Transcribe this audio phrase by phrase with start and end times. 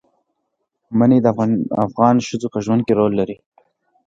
[0.97, 1.27] منی د
[1.85, 3.37] افغان ښځو په ژوند کې رول لري.